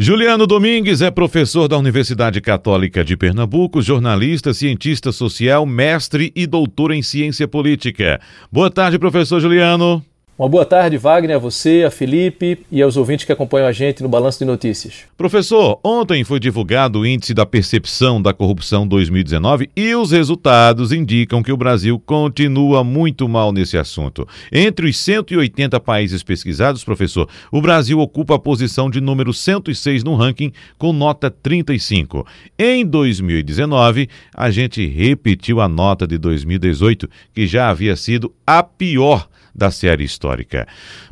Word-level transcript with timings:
Juliano 0.00 0.46
Domingues 0.46 1.02
é 1.02 1.10
professor 1.10 1.66
da 1.66 1.76
Universidade 1.76 2.40
Católica 2.40 3.04
de 3.04 3.16
Pernambuco, 3.16 3.82
jornalista, 3.82 4.54
cientista 4.54 5.10
social, 5.10 5.66
mestre 5.66 6.32
e 6.36 6.46
doutor 6.46 6.92
em 6.92 7.02
ciência 7.02 7.48
política. 7.48 8.20
Boa 8.50 8.70
tarde, 8.70 8.96
professor 8.96 9.40
Juliano. 9.40 10.00
Uma 10.38 10.48
boa 10.48 10.64
tarde, 10.64 10.96
Wagner, 10.96 11.34
a 11.34 11.38
você, 11.40 11.82
a 11.84 11.90
Felipe 11.90 12.64
e 12.70 12.80
aos 12.80 12.96
ouvintes 12.96 13.24
que 13.24 13.32
acompanham 13.32 13.66
a 13.66 13.72
gente 13.72 14.04
no 14.04 14.08
Balanço 14.08 14.38
de 14.38 14.44
Notícias. 14.44 15.02
Professor, 15.16 15.80
ontem 15.82 16.22
foi 16.22 16.38
divulgado 16.38 17.00
o 17.00 17.06
Índice 17.06 17.34
da 17.34 17.44
Percepção 17.44 18.22
da 18.22 18.32
Corrupção 18.32 18.86
2019 18.86 19.68
e 19.76 19.92
os 19.96 20.12
resultados 20.12 20.92
indicam 20.92 21.42
que 21.42 21.50
o 21.50 21.56
Brasil 21.56 21.98
continua 21.98 22.84
muito 22.84 23.28
mal 23.28 23.50
nesse 23.50 23.76
assunto. 23.76 24.28
Entre 24.52 24.88
os 24.88 24.96
180 24.96 25.80
países 25.80 26.22
pesquisados, 26.22 26.84
professor, 26.84 27.28
o 27.50 27.60
Brasil 27.60 27.98
ocupa 27.98 28.36
a 28.36 28.38
posição 28.38 28.88
de 28.88 29.00
número 29.00 29.34
106 29.34 30.04
no 30.04 30.14
ranking 30.14 30.52
com 30.78 30.92
nota 30.92 31.32
35. 31.32 32.24
Em 32.56 32.86
2019, 32.86 34.08
a 34.32 34.52
gente 34.52 34.86
repetiu 34.86 35.60
a 35.60 35.66
nota 35.66 36.06
de 36.06 36.16
2018, 36.16 37.10
que 37.34 37.44
já 37.44 37.70
havia 37.70 37.96
sido 37.96 38.32
a 38.46 38.62
pior 38.62 39.28
da 39.58 39.72
série 39.72 40.04
histórica. 40.04 40.27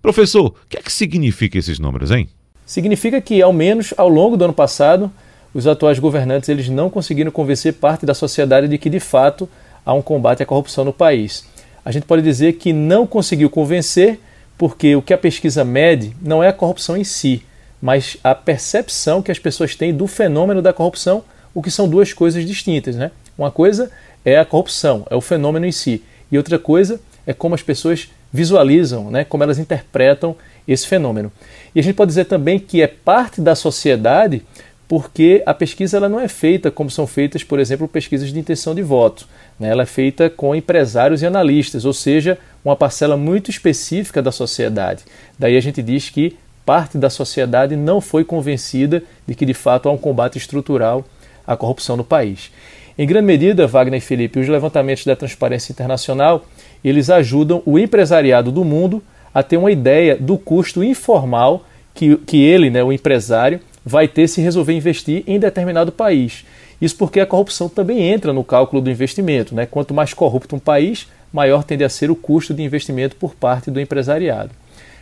Professor, 0.00 0.46
o 0.46 0.54
que 0.68 0.78
é 0.78 0.82
que 0.82 0.92
significa 0.92 1.58
esses 1.58 1.78
números, 1.78 2.10
hein? 2.10 2.28
Significa 2.66 3.20
que, 3.20 3.42
ao 3.42 3.52
menos 3.52 3.92
ao 3.96 4.08
longo 4.08 4.36
do 4.36 4.44
ano 4.44 4.54
passado, 4.54 5.10
os 5.52 5.66
atuais 5.66 5.98
governantes 5.98 6.48
eles 6.48 6.68
não 6.68 6.90
conseguiram 6.90 7.30
convencer 7.30 7.74
parte 7.74 8.04
da 8.04 8.14
sociedade 8.14 8.66
de 8.66 8.78
que, 8.78 8.90
de 8.90 9.00
fato, 9.00 9.48
há 9.84 9.92
um 9.92 10.02
combate 10.02 10.42
à 10.42 10.46
corrupção 10.46 10.84
no 10.84 10.92
país. 10.92 11.46
A 11.84 11.92
gente 11.92 12.06
pode 12.06 12.22
dizer 12.22 12.54
que 12.54 12.72
não 12.72 13.06
conseguiu 13.06 13.50
convencer 13.50 14.18
porque 14.56 14.96
o 14.96 15.02
que 15.02 15.12
a 15.12 15.18
pesquisa 15.18 15.64
mede 15.64 16.16
não 16.20 16.42
é 16.42 16.48
a 16.48 16.52
corrupção 16.52 16.96
em 16.96 17.04
si, 17.04 17.42
mas 17.80 18.16
a 18.24 18.34
percepção 18.34 19.20
que 19.20 19.30
as 19.30 19.38
pessoas 19.38 19.76
têm 19.76 19.94
do 19.94 20.06
fenômeno 20.06 20.62
da 20.62 20.72
corrupção, 20.72 21.22
o 21.52 21.62
que 21.62 21.70
são 21.70 21.88
duas 21.88 22.12
coisas 22.12 22.46
distintas. 22.46 22.96
Né? 22.96 23.10
Uma 23.36 23.50
coisa 23.50 23.90
é 24.24 24.38
a 24.38 24.44
corrupção, 24.44 25.06
é 25.10 25.14
o 25.14 25.20
fenômeno 25.20 25.66
em 25.66 25.72
si, 25.72 26.02
e 26.32 26.38
outra 26.38 26.58
coisa 26.58 27.00
é 27.26 27.32
como 27.32 27.54
as 27.54 27.62
pessoas 27.62 28.08
visualizam, 28.34 29.12
né, 29.12 29.22
como 29.22 29.44
elas 29.44 29.60
interpretam 29.60 30.34
esse 30.66 30.88
fenômeno. 30.88 31.30
E 31.72 31.78
a 31.78 31.82
gente 31.84 31.94
pode 31.94 32.08
dizer 32.08 32.24
também 32.24 32.58
que 32.58 32.82
é 32.82 32.88
parte 32.88 33.40
da 33.40 33.54
sociedade 33.54 34.42
porque 34.88 35.40
a 35.46 35.54
pesquisa 35.54 35.96
ela 35.96 36.08
não 36.08 36.18
é 36.18 36.26
feita 36.26 36.68
como 36.68 36.90
são 36.90 37.06
feitas, 37.06 37.44
por 37.44 37.60
exemplo, 37.60 37.86
pesquisas 37.86 38.32
de 38.32 38.38
intenção 38.38 38.74
de 38.74 38.82
voto. 38.82 39.26
Né? 39.58 39.68
Ela 39.68 39.84
é 39.84 39.86
feita 39.86 40.28
com 40.28 40.54
empresários 40.54 41.22
e 41.22 41.26
analistas, 41.26 41.84
ou 41.84 41.92
seja, 41.92 42.36
uma 42.64 42.74
parcela 42.74 43.16
muito 43.16 43.50
específica 43.50 44.20
da 44.20 44.32
sociedade. 44.32 45.04
Daí 45.38 45.56
a 45.56 45.60
gente 45.60 45.80
diz 45.80 46.10
que 46.10 46.36
parte 46.66 46.98
da 46.98 47.08
sociedade 47.08 47.76
não 47.76 48.00
foi 48.00 48.24
convencida 48.24 49.00
de 49.26 49.34
que 49.36 49.46
de 49.46 49.54
fato 49.54 49.88
há 49.88 49.92
um 49.92 49.98
combate 49.98 50.38
estrutural 50.38 51.04
à 51.46 51.56
corrupção 51.56 51.96
no 51.96 52.04
país. 52.04 52.50
Em 52.96 53.06
grande 53.06 53.26
medida, 53.26 53.66
Wagner 53.66 53.98
e 53.98 54.00
Felipe, 54.00 54.38
os 54.38 54.48
levantamentos 54.48 55.04
da 55.04 55.16
Transparência 55.16 55.72
Internacional, 55.72 56.44
eles 56.84 57.10
ajudam 57.10 57.60
o 57.66 57.76
empresariado 57.76 58.52
do 58.52 58.64
mundo 58.64 59.02
a 59.34 59.42
ter 59.42 59.56
uma 59.56 59.72
ideia 59.72 60.16
do 60.16 60.38
custo 60.38 60.84
informal 60.84 61.64
que, 61.92 62.16
que 62.18 62.40
ele, 62.40 62.70
né, 62.70 62.84
o 62.84 62.92
empresário, 62.92 63.58
vai 63.84 64.06
ter 64.06 64.28
se 64.28 64.40
resolver 64.40 64.72
investir 64.72 65.24
em 65.26 65.40
determinado 65.40 65.90
país. 65.90 66.44
Isso 66.80 66.96
porque 66.96 67.18
a 67.18 67.26
corrupção 67.26 67.68
também 67.68 68.00
entra 68.00 68.32
no 68.32 68.44
cálculo 68.44 68.80
do 68.80 68.90
investimento. 68.90 69.56
Né? 69.56 69.66
Quanto 69.66 69.92
mais 69.92 70.14
corrupto 70.14 70.54
um 70.54 70.60
país, 70.60 71.08
maior 71.32 71.64
tende 71.64 71.82
a 71.82 71.88
ser 71.88 72.12
o 72.12 72.16
custo 72.16 72.54
de 72.54 72.62
investimento 72.62 73.16
por 73.16 73.34
parte 73.34 73.72
do 73.72 73.80
empresariado. 73.80 74.50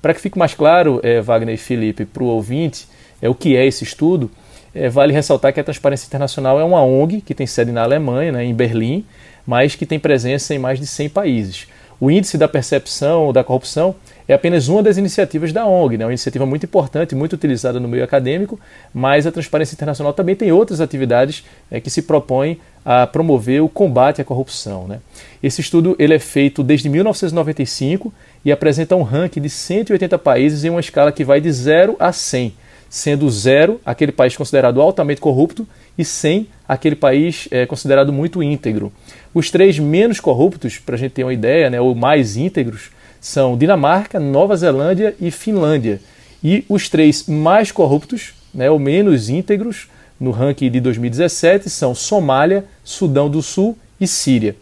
Para 0.00 0.14
que 0.14 0.20
fique 0.20 0.38
mais 0.38 0.54
claro, 0.54 1.00
é, 1.02 1.20
Wagner 1.20 1.54
e 1.54 1.58
Felipe, 1.58 2.06
para 2.06 2.22
o 2.22 2.28
ouvinte, 2.28 2.86
é, 3.20 3.28
o 3.28 3.34
que 3.34 3.56
é 3.56 3.66
esse 3.66 3.84
estudo, 3.84 4.30
é, 4.74 4.88
vale 4.88 5.12
ressaltar 5.12 5.52
que 5.52 5.60
a 5.60 5.64
Transparência 5.64 6.06
Internacional 6.06 6.58
é 6.58 6.64
uma 6.64 6.82
ONG 6.82 7.20
que 7.20 7.34
tem 7.34 7.46
sede 7.46 7.70
na 7.70 7.82
Alemanha, 7.82 8.32
né, 8.32 8.44
em 8.44 8.54
Berlim, 8.54 9.04
mas 9.46 9.74
que 9.74 9.86
tem 9.86 9.98
presença 9.98 10.54
em 10.54 10.58
mais 10.58 10.80
de 10.80 10.86
100 10.86 11.08
países. 11.10 11.66
O 12.00 12.10
índice 12.10 12.36
da 12.36 12.48
percepção 12.48 13.32
da 13.32 13.44
corrupção 13.44 13.94
é 14.26 14.34
apenas 14.34 14.68
uma 14.68 14.82
das 14.82 14.96
iniciativas 14.96 15.52
da 15.52 15.64
ONG, 15.64 15.96
né? 15.96 16.04
uma 16.04 16.10
iniciativa 16.10 16.44
muito 16.44 16.66
importante, 16.66 17.14
muito 17.14 17.34
utilizada 17.34 17.78
no 17.78 17.86
meio 17.86 18.02
acadêmico, 18.02 18.58
mas 18.92 19.26
a 19.26 19.32
Transparência 19.32 19.74
Internacional 19.74 20.12
também 20.12 20.34
tem 20.34 20.50
outras 20.50 20.80
atividades 20.80 21.44
é, 21.70 21.80
que 21.80 21.88
se 21.90 22.02
propõem 22.02 22.58
a 22.84 23.06
promover 23.06 23.62
o 23.62 23.68
combate 23.68 24.20
à 24.20 24.24
corrupção. 24.24 24.88
Né? 24.88 25.00
Esse 25.42 25.60
estudo 25.60 25.94
ele 25.98 26.14
é 26.14 26.18
feito 26.18 26.62
desde 26.62 26.88
1995 26.88 28.12
e 28.44 28.50
apresenta 28.50 28.96
um 28.96 29.02
ranking 29.02 29.40
de 29.40 29.48
180 29.48 30.18
países 30.18 30.64
em 30.64 30.70
uma 30.70 30.80
escala 30.80 31.12
que 31.12 31.24
vai 31.24 31.40
de 31.40 31.50
0 31.50 31.96
a 31.98 32.12
100 32.12 32.63
sendo 32.88 33.28
zero 33.30 33.80
aquele 33.84 34.12
país 34.12 34.36
considerado 34.36 34.80
altamente 34.80 35.20
corrupto 35.20 35.66
e 35.96 36.04
100 36.04 36.48
aquele 36.68 36.96
país 36.96 37.48
é, 37.50 37.66
considerado 37.66 38.12
muito 38.12 38.42
íntegro. 38.42 38.92
Os 39.32 39.50
três 39.50 39.78
menos 39.78 40.20
corruptos, 40.20 40.78
para 40.78 40.94
a 40.94 40.98
gente 40.98 41.12
ter 41.12 41.24
uma 41.24 41.32
ideia, 41.32 41.68
né, 41.68 41.80
ou 41.80 41.94
mais 41.94 42.36
íntegros, 42.36 42.90
são 43.20 43.56
Dinamarca, 43.56 44.20
Nova 44.20 44.56
Zelândia 44.56 45.14
e 45.20 45.30
Finlândia. 45.30 46.00
E 46.42 46.64
os 46.68 46.88
três 46.88 47.26
mais 47.26 47.72
corruptos, 47.72 48.34
né, 48.52 48.70
ou 48.70 48.78
menos 48.78 49.28
íntegros, 49.28 49.88
no 50.20 50.30
ranking 50.30 50.70
de 50.70 50.80
2017 50.80 51.68
são 51.68 51.94
Somália, 51.94 52.64
Sudão 52.84 53.28
do 53.28 53.42
Sul 53.42 53.76
e 54.00 54.06
Síria. 54.06 54.54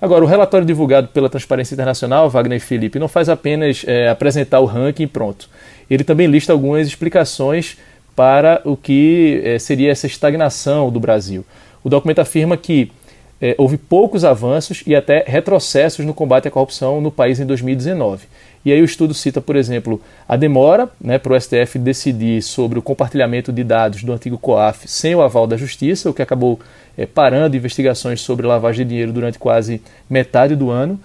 Agora, 0.00 0.24
o 0.24 0.28
relatório 0.28 0.66
divulgado 0.66 1.08
pela 1.08 1.28
Transparência 1.28 1.74
Internacional, 1.74 2.30
Wagner 2.30 2.58
e 2.58 2.60
Felipe, 2.60 3.00
não 3.00 3.08
faz 3.08 3.28
apenas 3.28 3.84
é, 3.86 4.08
apresentar 4.08 4.60
o 4.60 4.64
ranking 4.64 5.08
pronto. 5.08 5.50
Ele 5.90 6.04
também 6.04 6.28
lista 6.28 6.52
algumas 6.52 6.86
explicações 6.86 7.76
para 8.14 8.60
o 8.64 8.76
que 8.76 9.40
é, 9.44 9.58
seria 9.58 9.90
essa 9.90 10.06
estagnação 10.06 10.90
do 10.90 11.00
Brasil. 11.00 11.44
O 11.82 11.88
documento 11.88 12.20
afirma 12.20 12.56
que 12.56 12.92
é, 13.40 13.54
houve 13.58 13.76
poucos 13.76 14.24
avanços 14.24 14.82
e 14.86 14.94
até 14.94 15.24
retrocessos 15.26 16.04
no 16.04 16.14
combate 16.14 16.46
à 16.48 16.50
corrupção 16.50 17.00
no 17.00 17.10
país 17.10 17.40
em 17.40 17.46
2019. 17.46 18.26
E 18.64 18.72
aí 18.72 18.80
o 18.80 18.84
estudo 18.84 19.14
cita, 19.14 19.40
por 19.40 19.56
exemplo, 19.56 20.00
a 20.28 20.36
demora 20.36 20.88
né, 21.00 21.18
para 21.18 21.32
o 21.32 21.40
STF 21.40 21.78
decidir 21.78 22.42
sobre 22.42 22.78
o 22.78 22.82
compartilhamento 22.82 23.52
de 23.52 23.62
dados 23.64 24.02
do 24.02 24.12
antigo 24.12 24.36
COAF 24.38 24.88
sem 24.88 25.14
o 25.14 25.22
aval 25.22 25.46
da 25.46 25.56
Justiça, 25.56 26.10
o 26.10 26.14
que 26.14 26.22
acabou 26.22 26.58
é, 26.96 27.06
parando 27.06 27.56
investigações 27.56 28.20
sobre 28.20 28.46
lavagem 28.46 28.84
de 28.84 28.90
dinheiro 28.90 29.12
durante 29.12 29.38
quase 29.38 29.80
metade 30.10 30.56
do 30.56 30.70
ano. 30.70 30.98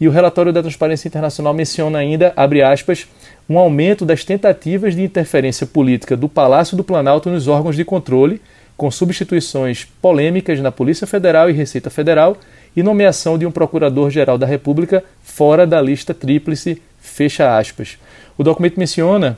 E 0.00 0.08
o 0.08 0.10
relatório 0.10 0.52
da 0.52 0.62
Transparência 0.62 1.08
Internacional 1.08 1.52
menciona 1.52 1.98
ainda, 1.98 2.32
abre 2.34 2.62
aspas, 2.62 3.06
um 3.48 3.58
aumento 3.58 4.06
das 4.06 4.24
tentativas 4.24 4.94
de 4.94 5.02
interferência 5.02 5.66
política 5.66 6.16
do 6.16 6.28
Palácio 6.28 6.76
do 6.76 6.84
Planalto 6.84 7.28
nos 7.28 7.48
órgãos 7.48 7.76
de 7.76 7.84
controle, 7.84 8.40
com 8.80 8.90
substituições 8.90 9.86
polêmicas 10.00 10.58
na 10.58 10.72
Polícia 10.72 11.06
Federal 11.06 11.50
e 11.50 11.52
Receita 11.52 11.90
Federal 11.90 12.38
e 12.74 12.82
nomeação 12.82 13.36
de 13.36 13.44
um 13.44 13.50
procurador-geral 13.50 14.38
da 14.38 14.46
República 14.46 15.04
fora 15.22 15.66
da 15.66 15.82
lista 15.82 16.14
tríplice 16.14 16.80
Fecha 16.98 17.58
aspas. 17.58 17.98
O 18.38 18.42
documento 18.42 18.80
menciona, 18.80 19.36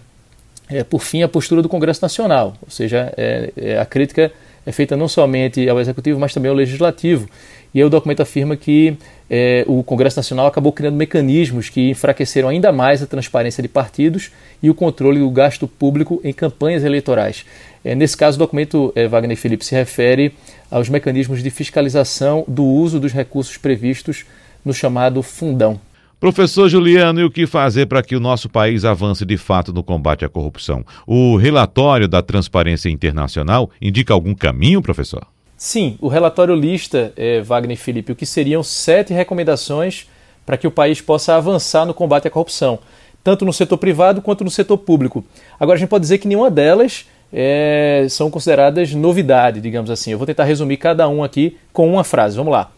é, 0.69 0.85
por 0.85 1.03
fim, 1.03 1.25
a 1.25 1.29
postura 1.29 1.61
do 1.61 1.69
Congresso 1.69 2.01
Nacional, 2.01 2.57
ou 2.63 2.71
seja, 2.71 3.13
é, 3.17 3.53
é, 3.57 3.79
a 3.81 3.85
crítica 3.85 4.31
é 4.65 4.73
feita 4.73 4.97
não 4.97 5.09
somente 5.09 5.69
ao 5.69 5.81
Executivo, 5.81 6.19
mas 6.19 6.33
também 6.33 6.51
ao 6.51 6.57
Legislativo. 6.57 7.29
E 7.75 7.79
aí 7.79 7.85
o 7.85 7.91
documento 7.91 8.21
afirma 8.21 8.57
que 8.57 8.97
é, 9.31 9.65
o 9.67 9.83
Congresso 9.83 10.19
Nacional 10.19 10.47
acabou 10.47 10.73
criando 10.73 10.95
mecanismos 10.95 11.69
que 11.69 11.91
enfraqueceram 11.91 12.49
ainda 12.49 12.71
mais 12.71 13.03
a 13.03 13.07
transparência 13.07 13.63
de 13.63 13.69
partidos 13.69 14.31
e 14.63 14.69
o 14.69 14.75
controle 14.75 15.21
do 15.21 15.31
gasto 15.31 15.67
público 15.67 16.21
em 16.23 16.33
campanhas 16.33 16.85
eleitorais. 16.85 17.47
É, 17.85 17.95
nesse 17.95 18.17
caso, 18.17 18.37
o 18.37 18.39
documento, 18.39 18.93
é, 18.95 19.09
Wagner 19.09 19.37
Felipe, 19.37 19.65
se 19.65 19.75
refere 19.75 20.35
aos 20.71 20.89
mecanismos 20.89 21.43
de 21.43 21.51
fiscalização 21.51 22.45
do 22.47 22.65
uso 22.65 23.01
dos 23.01 23.13
recursos 23.13 23.57
previstos 23.57 24.25
no 24.65 24.73
chamado 24.73 25.23
fundão. 25.23 25.81
Professor 26.23 26.69
Juliano, 26.69 27.21
e 27.21 27.25
o 27.25 27.31
que 27.33 27.49
fazer 27.49 27.87
para 27.87 28.01
que 28.01 28.15
o 28.15 28.21
nosso 28.21 28.49
país 28.49 28.85
avance 28.85 29.27
de 29.27 29.37
fato 29.37 29.73
no 29.73 29.83
combate 29.83 30.25
à 30.25 30.29
corrupção? 30.29 30.85
O 31.05 31.35
relatório 31.35 32.07
da 32.07 32.23
Transparência 32.23 32.89
Internacional 32.89 33.69
indica 33.81 34.15
algum 34.15 34.33
caminho, 34.33 34.81
professor? 34.81 35.27
Sim, 35.57 35.99
o 36.01 36.07
relatório 36.07 36.55
lista, 36.55 37.13
é, 37.17 37.41
Wagner 37.41 37.75
e 37.75 37.77
Felipe, 37.77 38.13
o 38.13 38.15
que 38.15 38.25
seriam 38.25 38.63
sete 38.63 39.13
recomendações 39.13 40.07
para 40.47 40.57
que 40.57 40.65
o 40.65 40.71
país 40.71 41.01
possa 41.01 41.35
avançar 41.35 41.85
no 41.85 41.93
combate 41.93 42.29
à 42.29 42.31
corrupção, 42.31 42.79
tanto 43.25 43.45
no 43.45 43.53
setor 43.53 43.79
privado 43.79 44.23
quanto 44.23 44.45
no 44.45 44.51
setor 44.51 44.79
público. 44.79 45.25
Agora, 45.59 45.77
a 45.77 45.81
gente 45.81 45.89
pode 45.89 46.03
dizer 46.03 46.19
que 46.19 46.29
nenhuma 46.29 46.53
delas 46.53 47.05
é, 47.33 48.07
são 48.09 48.31
consideradas 48.31 48.95
novidade, 48.95 49.61
digamos 49.61 49.91
assim. 49.91 50.13
Eu 50.13 50.19
vou 50.19 50.27
tentar 50.29 50.45
resumir 50.45 50.77
cada 50.77 51.09
um 51.09 51.25
aqui 51.25 51.57
com 51.73 51.93
uma 51.93 52.05
frase. 52.05 52.37
Vamos 52.37 52.53
lá. 52.53 52.71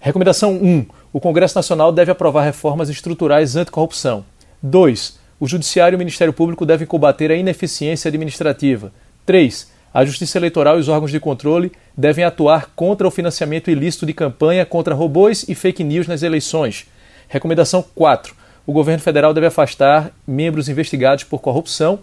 Recomendação 0.00 0.52
1 0.52 0.97
o 1.12 1.20
Congresso 1.20 1.56
Nacional 1.56 1.90
deve 1.90 2.12
aprovar 2.12 2.42
reformas 2.42 2.88
estruturais 2.88 3.56
anticorrupção. 3.56 4.24
2. 4.62 5.18
O 5.40 5.46
Judiciário 5.46 5.94
e 5.94 5.96
o 5.96 5.98
Ministério 5.98 6.32
Público 6.32 6.66
devem 6.66 6.86
combater 6.86 7.30
a 7.30 7.36
ineficiência 7.36 8.08
administrativa. 8.08 8.92
3. 9.24 9.70
A 9.94 10.04
Justiça 10.04 10.36
Eleitoral 10.36 10.76
e 10.76 10.80
os 10.80 10.88
órgãos 10.88 11.10
de 11.10 11.18
controle 11.18 11.72
devem 11.96 12.24
atuar 12.24 12.70
contra 12.76 13.08
o 13.08 13.10
financiamento 13.10 13.70
ilícito 13.70 14.04
de 14.04 14.12
campanha 14.12 14.66
contra 14.66 14.94
robôs 14.94 15.46
e 15.48 15.54
fake 15.54 15.82
news 15.82 16.06
nas 16.06 16.22
eleições. 16.22 16.86
Recomendação 17.26 17.82
4. 17.94 18.34
O 18.66 18.72
governo 18.72 19.02
federal 19.02 19.32
deve 19.32 19.46
afastar 19.46 20.12
membros 20.26 20.68
investigados 20.68 21.24
por 21.24 21.40
corrupção. 21.40 22.00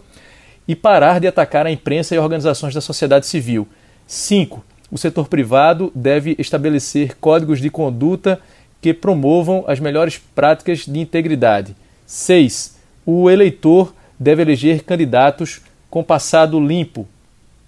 e 0.68 0.74
parar 0.74 1.20
de 1.20 1.28
atacar 1.28 1.64
a 1.64 1.70
imprensa 1.70 2.12
e 2.12 2.18
organizações 2.18 2.74
da 2.74 2.80
sociedade 2.80 3.24
civil. 3.24 3.68
5. 4.04 4.64
O 4.90 4.98
setor 4.98 5.28
privado 5.28 5.92
deve 5.94 6.34
estabelecer 6.40 7.16
códigos 7.20 7.60
de 7.60 7.70
conduta 7.70 8.40
que 8.86 8.94
promovam 8.94 9.64
as 9.66 9.80
melhores 9.80 10.16
práticas 10.16 10.86
de 10.86 11.00
integridade. 11.00 11.74
6. 12.06 12.76
O 13.04 13.28
eleitor 13.28 13.92
deve 14.16 14.42
eleger 14.42 14.84
candidatos 14.84 15.60
com 15.90 16.04
passado 16.04 16.64
limpo. 16.64 17.04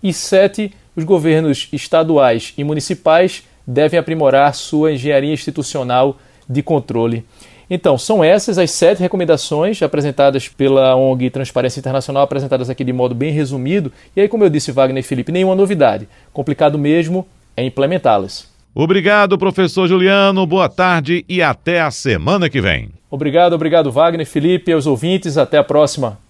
E 0.01 0.13
7. 0.13 0.73
Os 0.95 1.03
governos 1.03 1.69
estaduais 1.73 2.55
e 2.57 2.63
municipais 2.63 3.43
devem 3.67 3.99
aprimorar 3.99 4.55
sua 4.55 4.93
engenharia 4.93 5.33
institucional 5.33 6.19
de 6.49 6.63
controle. 6.63 7.25
Então, 7.69 7.99
são 7.99 8.23
essas 8.23 8.57
as 8.57 8.71
sete 8.71 9.01
recomendações 9.01 9.83
apresentadas 9.83 10.47
pela 10.47 10.95
ONG 10.95 11.31
Transparência 11.31 11.81
Internacional, 11.81 12.23
apresentadas 12.23 12.71
aqui 12.71 12.85
de 12.85 12.93
modo 12.93 13.13
bem 13.13 13.33
resumido. 13.33 13.93
E 14.15 14.21
aí, 14.21 14.29
como 14.29 14.45
eu 14.45 14.49
disse, 14.49 14.71
Wagner 14.71 15.01
e 15.01 15.07
Felipe, 15.07 15.33
nenhuma 15.33 15.57
novidade. 15.57 16.09
Complicado 16.33 16.79
mesmo 16.79 17.27
é 17.57 17.65
implementá-las. 17.65 18.58
Obrigado, 18.81 19.37
professor 19.37 19.89
Juliano. 19.89 20.47
Boa 20.47 20.69
tarde 20.69 21.25
e 21.29 21.43
até 21.43 21.81
a 21.81 21.91
semana 21.91 22.49
que 22.49 22.61
vem. 22.61 22.91
Obrigado, 23.11 23.53
obrigado, 23.55 23.91
Wagner, 23.91 24.25
Felipe, 24.25 24.71
aos 24.71 24.87
ouvintes. 24.87 25.37
Até 25.37 25.59
a 25.59 25.65
próxima. 25.65 26.21